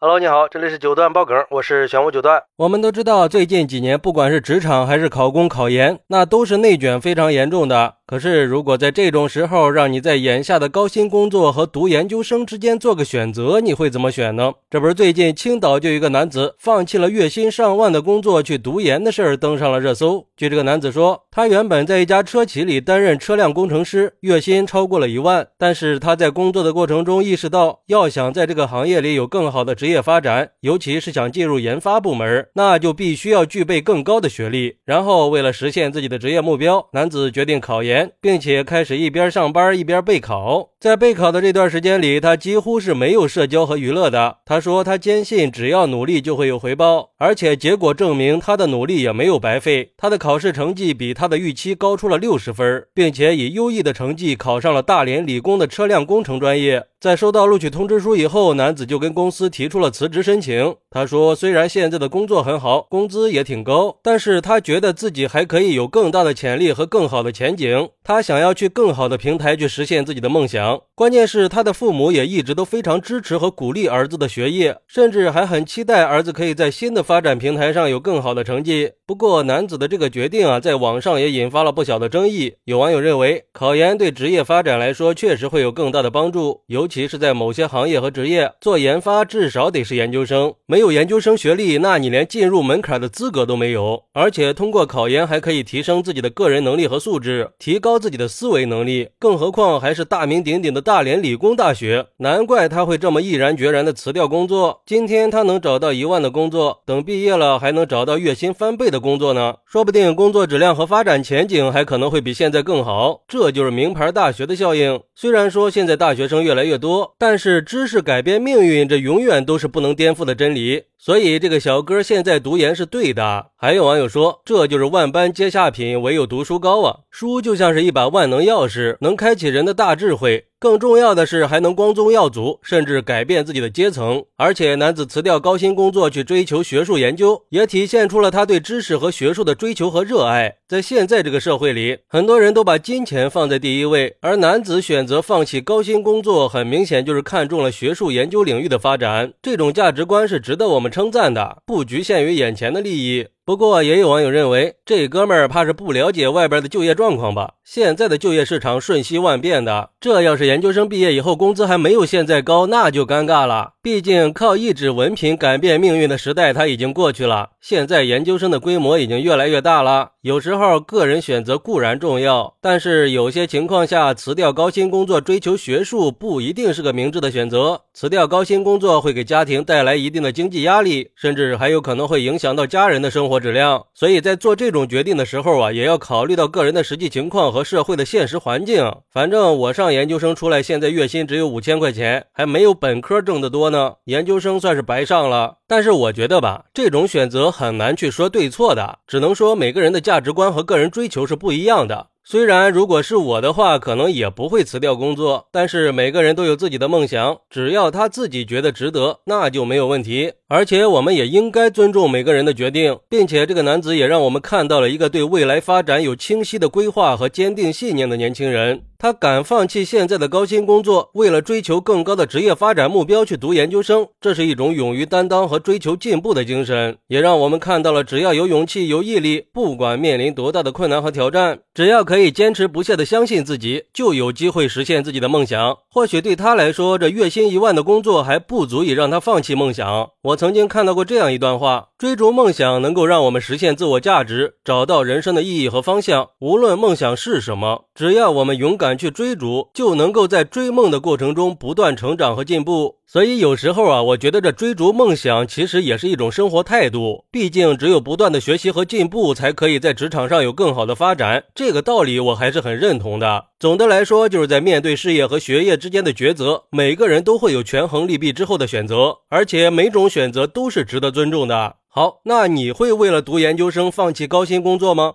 [0.00, 2.44] Hello，你好，这里是九段爆梗，我是玄武九段。
[2.58, 7.96] 我们都知道，最近几年，不管是职场还是考公考研，那都是内卷非常严重的。
[8.10, 14.50] 可是，如果在这种时候，让你在眼下的高薪工作和读研究生之间做个选择，你会怎么选呢？
[14.70, 20.26] 这不是最近青岛就有一个男子放弃了月薪上万的工作去读研的事儿登上了热搜。
[20.38, 25.46] 据这个男子说，他原本在一家车企里担任车辆工程师，月薪超过了一万。
[25.58, 34.78] 但是他在工作的过程中意识到，要想在这个行业里有更好的职业发展，尤其是想进入研发部门，那就必须要具备更高的学历。
[34.86, 37.97] 然后，为了实现自己的职业目标，男子决定考研。
[38.20, 40.70] 并且开始一边上班一边备考。
[40.80, 44.36] 在备考的这段时间里，他几乎是没有社交和娱乐的。
[44.44, 49.90] 他说：“他坚信只要努力就会有回报，而且结果证明他的努力也没有白费。
[49.96, 60.74] 他的考试成绩比他的预期高出了六十分，并且以优异的成绩考上了大连理工的车辆工程专业。”在收到录取通知书以后，男子就跟公司提出了辞职申请。
[60.90, 67.90] 他说：“虽然现在的工作很好，工资也挺高，但是他觉得自己还可以有更大的潜力和更好的前景。
[68.02, 70.67] 他想要去更好的平台去实现自己的梦想。
[70.94, 78.90] 关键是他的父母也一直都非常支持和鼓励儿子的学业，甚至还很期待儿子可以在新的发展平台上有更好的成绩。
[79.06, 82.54] 不过，男子的这个决定啊，在网上也引发了不小的争议。
[82.64, 90.52] 有网友认为，考研对职业发展来说确实会有更大的帮助，尤其是在某些行业和职业做研发，至少得是研究生。
[90.66, 94.02] 没有研究生学历，那你连进入门槛的资格都没有。
[94.12, 99.08] 而且通过考研还可以提升自己的个人能力和素质，提高自己的思维能力。
[99.18, 104.82] 更何况还是大名鼎顶的大连理工大学，难怪他会这么毅然决然的辞掉工作。
[104.84, 109.54] 今天他能找到一万的工作，等毕业了还能找到月薪翻倍的工作呢。
[109.66, 113.22] 说不定工作质量和发展前景还可能会比现在更好。
[113.28, 115.00] 这就是名牌大学的效应。
[115.14, 117.14] 虽然说现在大学生越来越多。
[117.18, 120.84] 但是知识改变命运，这永远都是不能颠覆的真理。
[120.96, 123.46] 所以这个小哥现在读研是对的。
[123.56, 127.00] 还有网友说，这就是万般皆下品，唯有读书高啊！
[127.10, 130.46] 书就像是一把万能钥匙，能开启人的大智慧。
[130.60, 134.24] 更重要的是，还能光宗耀祖，甚至改变自己的阶层。
[134.36, 140.56] 而且，男子辞掉高薪工作去追求学术研究，也体现出了他对知识和学术的追求和热爱。
[140.66, 149.32] 在现在这个社会里，很多人都把金钱放在第一位，而男子选择放弃高薪工作，很明显就是看中了学术研究领域的发展。
[149.40, 153.28] 这种价值观是值得我们称赞的，不局限于眼前的利益。
[153.48, 157.54] 不过，也有网友认为，这哥们儿怕是不了解外边的就业状况吧？
[157.64, 163.72] 现在的就业市场瞬息万变的，这要是研究生毕业以后工资还没有现在高，那就尴尬了。
[163.80, 167.48] 毕竟靠一纸文凭改变命运的时代，他已经过去了。
[167.62, 170.10] 现在研究生的规模已经越来越大了。
[170.20, 177.80] 有时候个人选择固然重要，但是有些情况下辞掉高薪工作追求学术不一定是个明智的选择。
[177.94, 183.86] 辞掉高薪工作会给家庭带来一定的经济压力，甚至还有可能会影响到家人的生活质量。
[183.94, 188.92] 所以在做这种决定的时候啊，也要考虑到个人的实际情况和社会的现实环境。
[189.12, 193.94] 反正我上研究生出来，现在月薪只有五千块钱，还没有本科挣得多呢。
[194.04, 202.08] 研究生算是白上了，但是我觉得吧，这种选择很难去说对错的，只能说每个人的价值观和个人追求是不一样的。
[202.30, 210.34] 虽然如果是我的话，可能也不会辞掉工作，但是每个人都有自己的梦想，只要他自己觉得值得，那就没有问题。
[210.46, 218.82] 而且我们也应该尊重每个人的决定，并且这个男子也让我们看到了一个对未来发展有清晰的规划和坚定信念的年轻人。
[219.00, 235.76] 他敢放弃现在的高薪工作，为了追求更高的职业发展目标去读研究生，这是一种勇于担当和追求进步的精神，也让我们看到了只要有勇气、有毅力，不管面临多大的困难和挑战，只要可以坚持不懈的相信自己，就有机会实现自己的梦想。
[235.88, 240.10] 或许对他来说，这月薪一万的工作还不足以让他放弃梦想。
[240.22, 246.30] 我曾经看到过这样一段话：追逐梦想能够让我们实现自我价值，找到人生的意义和方向。
[246.40, 248.98] 无论梦想是什么，只要我们勇敢敢。
[248.98, 252.96] 去追逐，就能够在追梦的过程中不断成长和进步。
[253.06, 257.24] 所以有时候啊，我觉得这追逐梦想其实也是一种生活态度。
[257.30, 261.44] 毕竟只有不断的学习和进步，才可以在职场上有更好的发展。
[261.54, 263.44] 这个道理我还是很认同的。
[263.60, 271.76] 总的来说，就是在面对事业和学业之间的抉择，每个人都会有权衡利弊之后的选择，而且每种选择都是值得尊重的。
[271.90, 275.14] 好，那你会为了读研究生放弃高薪工作吗？